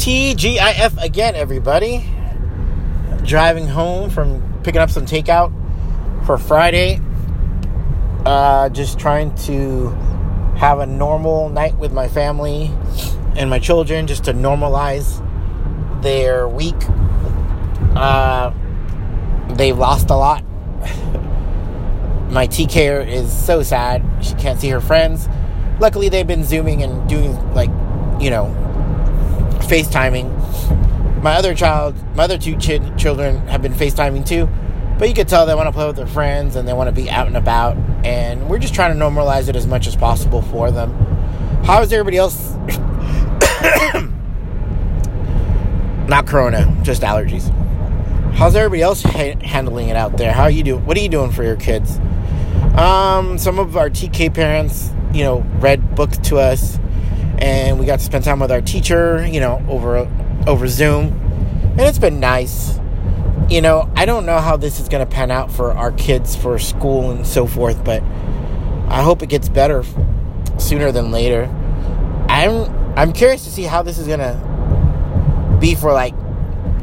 [0.00, 2.06] TGIF again, everybody.
[3.22, 5.52] Driving home from picking up some takeout
[6.24, 6.98] for Friday.
[8.24, 9.90] Uh, just trying to
[10.56, 12.70] have a normal night with my family
[13.36, 15.20] and my children, just to normalize
[16.00, 16.82] their week.
[17.94, 18.54] Uh,
[19.50, 20.42] they've lost a lot.
[22.30, 24.02] my TK is so sad.
[24.22, 25.28] She can't see her friends.
[25.78, 27.68] Luckily, they've been zooming and doing like,
[28.18, 28.46] you know,
[29.70, 31.22] FaceTiming.
[31.22, 34.48] My other child, my other two ch- children have been FaceTiming too.
[34.98, 36.92] But you could tell they want to play with their friends and they want to
[36.92, 37.76] be out and about.
[38.04, 40.92] And we're just trying to normalize it as much as possible for them.
[41.64, 42.54] How is everybody else?
[46.08, 47.48] Not corona, just allergies.
[48.34, 50.32] How's everybody else ha- handling it out there?
[50.32, 50.84] How are you doing?
[50.84, 51.98] What are you doing for your kids?
[52.76, 56.80] Um, some of our TK parents, you know, read books to us,
[57.40, 60.08] and we got to spend time with our teacher, you know, over
[60.46, 61.06] over Zoom,
[61.72, 62.78] and it's been nice.
[63.48, 66.36] You know, I don't know how this is going to pan out for our kids
[66.36, 68.02] for school and so forth, but
[68.88, 69.84] I hope it gets better
[70.58, 71.44] sooner than later.
[72.28, 76.14] I'm I'm curious to see how this is going to be for like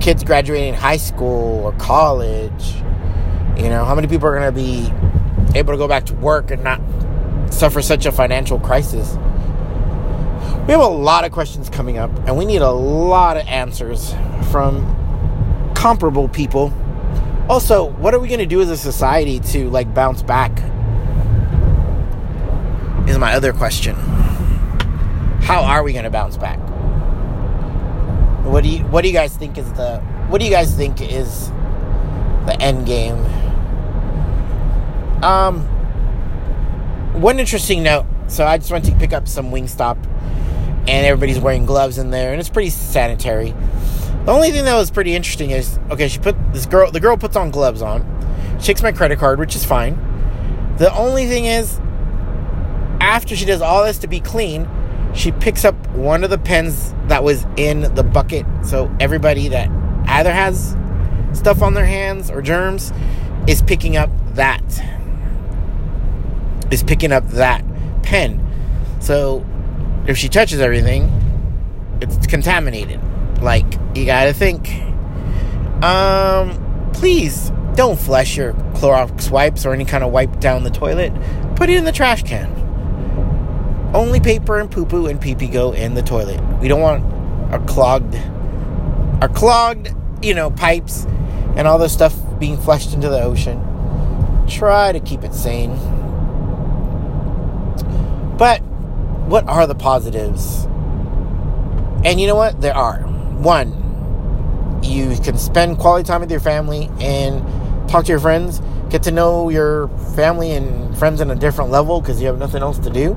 [0.00, 2.74] kids graduating high school or college.
[3.56, 6.50] You know, how many people are going to be able to go back to work
[6.50, 6.80] and not
[7.52, 9.16] suffer such a financial crisis?
[10.70, 14.14] We have a lot of questions coming up, and we need a lot of answers
[14.52, 14.86] from
[15.74, 16.72] comparable people.
[17.48, 20.52] Also, what are we going to do as a society to like bounce back?
[23.08, 23.96] Is my other question.
[25.42, 26.60] How are we going to bounce back?
[28.44, 31.00] What do you What do you guys think is the What do you guys think
[31.00, 31.48] is
[32.46, 33.18] the end game?
[35.24, 35.62] Um,
[37.20, 38.06] one interesting note.
[38.28, 39.96] So I just went to pick up some Wingstop,
[40.88, 43.54] and everybody's wearing gloves in there, and it's pretty sanitary.
[44.24, 46.08] The only thing that was pretty interesting is okay.
[46.08, 46.90] She put this girl.
[46.90, 48.04] The girl puts on gloves on.
[48.60, 49.96] She takes my credit card, which is fine.
[50.76, 51.80] The only thing is,
[53.00, 54.68] after she does all this to be clean,
[55.14, 58.46] she picks up one of the pens that was in the bucket.
[58.62, 59.68] So everybody that
[60.06, 60.76] either has
[61.32, 62.92] stuff on their hands or germs
[63.46, 64.62] is picking up that.
[66.70, 67.64] Is picking up that
[68.02, 68.46] pen.
[69.00, 69.44] So
[70.10, 71.08] if she touches everything,
[72.00, 73.00] it's contaminated.
[73.40, 74.70] Like you gotta think.
[75.82, 81.12] Um, please don't flush your Clorox wipes or any kind of wipe down the toilet.
[81.56, 82.50] Put it in the trash can.
[83.94, 86.40] Only paper and poo poo and pee pee go in the toilet.
[86.60, 87.04] We don't want
[87.52, 88.14] our clogged,
[89.22, 91.06] our clogged, you know, pipes
[91.56, 93.58] and all this stuff being flushed into the ocean.
[94.48, 95.76] Try to keep it sane.
[98.36, 98.62] But
[99.30, 100.64] what are the positives?
[102.04, 102.60] And you know what?
[102.60, 103.02] There are.
[103.38, 109.04] One, you can spend quality time with your family and talk to your friends, get
[109.04, 112.78] to know your family and friends on a different level because you have nothing else
[112.80, 113.16] to do.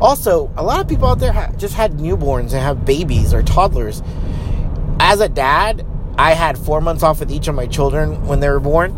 [0.00, 3.42] Also, a lot of people out there ha- just had newborns and have babies or
[3.42, 4.02] toddlers.
[4.98, 5.86] As a dad,
[6.18, 8.94] I had four months off with each of my children when they were born.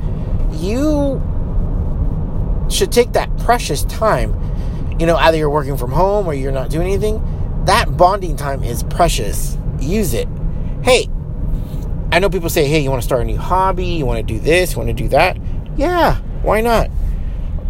[0.55, 1.21] You
[2.71, 4.33] should take that precious time.
[4.99, 7.23] You know, either you're working from home or you're not doing anything.
[7.67, 9.57] That bonding time is precious.
[9.81, 10.29] Use it.
[10.83, 11.09] Hey,
[12.11, 13.87] I know people say, hey, you want to start a new hobby?
[13.87, 14.73] You want to do this?
[14.73, 15.37] You want to do that?
[15.77, 16.91] Yeah, why not?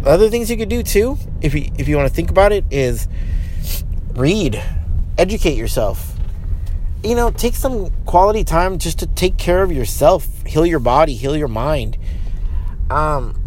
[0.05, 2.63] Other things you could do too, if you if you want to think about it,
[2.71, 3.07] is
[4.13, 4.61] read,
[5.17, 6.15] educate yourself.
[7.03, 11.15] You know, take some quality time just to take care of yourself, heal your body,
[11.15, 11.97] heal your mind.
[12.89, 13.39] Um,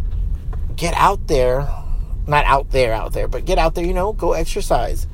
[0.77, 1.67] get out there,
[2.27, 3.85] not out there, out there, but get out there.
[3.85, 5.07] You know, go exercise.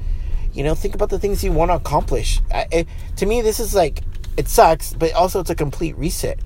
[0.53, 2.41] You know, think about the things you want to accomplish.
[2.53, 4.03] I, it, to me, this is like
[4.37, 6.41] it sucks, but also it's a complete reset,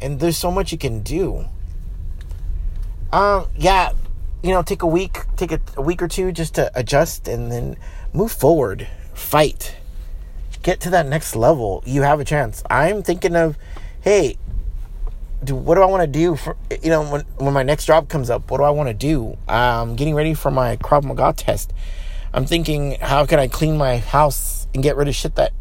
[0.00, 1.46] and there's so much you can do.
[3.12, 3.92] Um, yeah,
[4.42, 7.50] you know, take a week, take a, a week or two just to adjust and
[7.50, 7.76] then
[8.12, 9.76] move forward, fight,
[10.62, 11.82] get to that next level.
[11.86, 12.62] You have a chance.
[12.70, 13.56] I'm thinking of,
[14.00, 14.36] hey,
[15.42, 18.08] do what do I want to do for you know when when my next job
[18.08, 18.50] comes up?
[18.50, 19.36] What do I want to do?
[19.48, 21.72] I'm getting ready for my Krav Maga test.
[22.32, 25.52] I'm thinking, how can I clean my house and get rid of shit that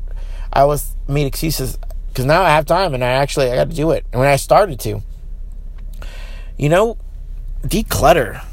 [0.51, 1.77] I was made excuses
[2.09, 4.06] because now I have time and I actually I got to do it.
[4.12, 5.01] And when I started to,
[6.57, 6.97] you know,
[7.63, 8.44] declutter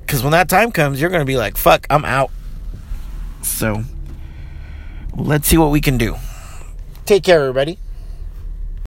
[0.00, 2.30] because when that time comes, you're to be like, fuck, I'm out.
[3.42, 3.84] So
[5.16, 6.16] let's see what we can do.
[7.06, 7.78] Take care, everybody.